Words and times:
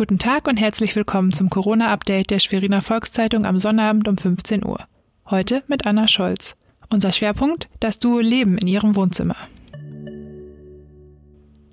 Guten 0.00 0.18
Tag 0.18 0.48
und 0.48 0.56
herzlich 0.56 0.96
willkommen 0.96 1.30
zum 1.30 1.50
Corona-Update 1.50 2.30
der 2.30 2.38
Schweriner 2.38 2.80
Volkszeitung 2.80 3.44
am 3.44 3.60
Sonnabend 3.60 4.08
um 4.08 4.16
15 4.16 4.64
Uhr. 4.64 4.86
Heute 5.28 5.62
mit 5.66 5.84
Anna 5.84 6.08
Scholz. 6.08 6.54
Unser 6.88 7.12
Schwerpunkt: 7.12 7.68
das 7.80 7.98
Duo 7.98 8.20
Leben 8.20 8.56
in 8.56 8.66
ihrem 8.66 8.96
Wohnzimmer. 8.96 9.36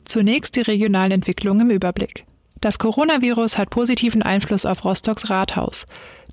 Zunächst 0.03 0.57
die 0.57 0.61
regionalen 0.61 1.13
Entwicklungen 1.13 1.69
im 1.69 1.75
Überblick. 1.77 2.25
Das 2.59 2.79
Coronavirus 2.79 3.57
hat 3.57 3.69
positiven 3.69 4.23
Einfluss 4.23 4.65
auf 4.65 4.83
Rostocks 4.83 5.29
Rathaus. 5.29 5.85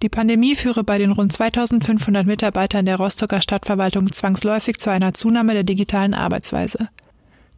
Die 0.03 0.09
Pandemie 0.09 0.57
führe 0.57 0.83
bei 0.83 0.99
den 0.99 1.13
rund 1.13 1.33
2500 1.33 2.27
Mitarbeitern 2.27 2.87
der 2.87 2.97
Rostocker 2.97 3.41
Stadtverwaltung 3.41 4.11
zwangsläufig 4.11 4.79
zu 4.79 4.91
einer 4.91 5.15
Zunahme 5.15 5.53
der 5.55 5.63
digitalen 5.63 6.15
Arbeitsweise. 6.15 6.89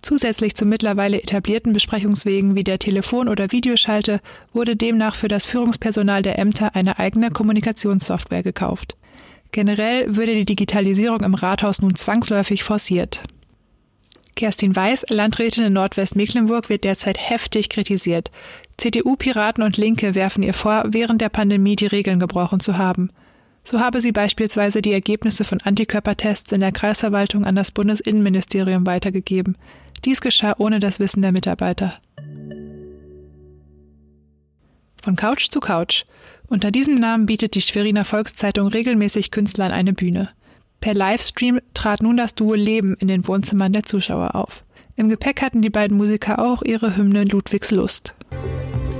Zusätzlich 0.02 0.54
zu 0.54 0.64
mittlerweile 0.64 1.22
etablierten 1.22 1.72
Besprechungswegen 1.72 2.54
wie 2.54 2.64
der 2.64 2.78
Telefon- 2.78 3.28
oder 3.28 3.50
Videoschalte 3.50 4.20
wurde 4.52 4.76
demnach 4.76 5.14
für 5.14 5.28
das 5.28 5.46
Führungspersonal 5.46 6.22
der 6.22 6.38
Ämter 6.38 6.76
eine 6.76 6.98
eigene 6.98 7.30
Kommunikationssoftware 7.30 8.42
gekauft. 8.42 8.96
Generell 9.52 10.16
würde 10.16 10.34
die 10.34 10.44
Digitalisierung 10.44 11.20
im 11.20 11.34
Rathaus 11.34 11.80
nun 11.80 11.94
zwangsläufig 11.94 12.62
forciert. 12.62 13.22
Kerstin 14.36 14.76
Weiß, 14.76 15.06
Landrätin 15.08 15.64
in 15.64 15.72
Nordwestmecklenburg, 15.72 16.68
wird 16.68 16.84
derzeit 16.84 17.18
heftig 17.18 17.70
kritisiert. 17.70 18.30
CDU, 18.76 19.16
Piraten 19.16 19.64
und 19.64 19.78
Linke 19.78 20.14
werfen 20.14 20.42
ihr 20.42 20.52
vor, 20.52 20.84
während 20.88 21.22
der 21.22 21.30
Pandemie 21.30 21.74
die 21.74 21.86
Regeln 21.86 22.20
gebrochen 22.20 22.60
zu 22.60 22.76
haben. 22.76 23.10
So 23.64 23.80
habe 23.80 24.00
sie 24.00 24.12
beispielsweise 24.12 24.82
die 24.82 24.92
Ergebnisse 24.92 25.42
von 25.42 25.60
Antikörpertests 25.62 26.52
in 26.52 26.60
der 26.60 26.70
Kreisverwaltung 26.70 27.44
an 27.44 27.56
das 27.56 27.70
Bundesinnenministerium 27.70 28.86
weitergegeben. 28.86 29.56
Dies 30.06 30.20
geschah 30.20 30.54
ohne 30.58 30.78
das 30.78 31.00
Wissen 31.00 31.20
der 31.20 31.32
Mitarbeiter. 31.32 31.94
Von 35.02 35.16
Couch 35.16 35.48
zu 35.50 35.58
Couch. 35.58 36.04
Unter 36.46 36.70
diesem 36.70 36.94
Namen 36.94 37.26
bietet 37.26 37.56
die 37.56 37.60
Schweriner 37.60 38.04
Volkszeitung 38.04 38.68
regelmäßig 38.68 39.32
Künstlern 39.32 39.72
eine 39.72 39.92
Bühne. 39.92 40.28
Per 40.78 40.94
Livestream 40.94 41.60
trat 41.74 42.02
nun 42.02 42.16
das 42.16 42.36
Duo 42.36 42.54
Leben 42.54 42.94
in 43.00 43.08
den 43.08 43.26
Wohnzimmern 43.26 43.72
der 43.72 43.82
Zuschauer 43.82 44.36
auf. 44.36 44.62
Im 44.94 45.08
Gepäck 45.08 45.42
hatten 45.42 45.60
die 45.60 45.70
beiden 45.70 45.96
Musiker 45.96 46.38
auch 46.38 46.62
ihre 46.62 46.96
Hymne 46.96 47.24
Ludwigs 47.24 47.72
Lust. 47.72 48.14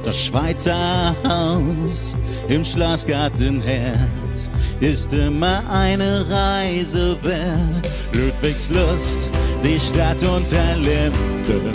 Das 0.02 0.24
Schweizer 0.24 1.14
Haus 1.24 2.16
im 2.48 2.64
Schlossgartenherz 2.64 4.50
ist 4.80 5.12
immer 5.14 5.62
eine 5.70 6.28
Reise 6.28 7.16
wert. 7.22 7.95
Ludwigs 8.16 8.70
Lust, 8.70 9.28
die 9.62 9.78
Stadt 9.78 10.22
unter 10.22 10.74
Linden. 10.76 11.70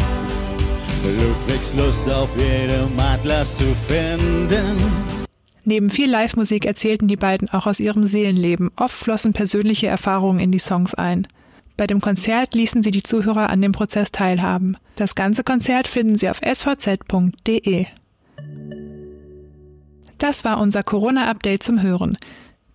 Ludwigs 1.19 1.75
Lust 1.75 2.09
auf 2.09 2.29
jedem 2.35 2.99
Atlas 2.99 3.59
zu 3.59 3.65
finden. 3.87 4.75
Neben 5.65 5.91
viel 5.91 6.09
Live-Musik 6.09 6.65
erzählten 6.65 7.07
die 7.07 7.15
beiden 7.15 7.47
auch 7.49 7.67
aus 7.67 7.79
ihrem 7.79 8.07
Seelenleben. 8.07 8.71
Oft 8.75 8.95
flossen 8.95 9.33
persönliche 9.33 9.85
Erfahrungen 9.85 10.39
in 10.39 10.51
die 10.51 10.57
Songs 10.57 10.95
ein. 10.95 11.27
Bei 11.77 11.85
dem 11.85 12.01
Konzert 12.01 12.55
ließen 12.55 12.81
sie 12.81 12.91
die 12.91 13.03
Zuhörer 13.03 13.51
an 13.51 13.61
dem 13.61 13.71
Prozess 13.71 14.11
teilhaben. 14.11 14.77
Das 14.95 15.13
ganze 15.13 15.43
Konzert 15.43 15.87
finden 15.87 16.17
Sie 16.17 16.27
auf 16.27 16.41
svz.de. 16.43 17.85
Das 20.17 20.43
war 20.43 20.59
unser 20.59 20.81
Corona-Update 20.81 21.61
zum 21.61 21.83
Hören. 21.83 22.17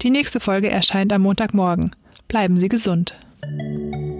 Die 0.02 0.10
nächste 0.10 0.38
Folge 0.38 0.70
erscheint 0.70 1.12
am 1.12 1.22
Montagmorgen. 1.22 1.90
Bleiben 2.28 2.58
Sie 2.58 2.68
gesund. 2.68 3.16
Música 3.48 4.15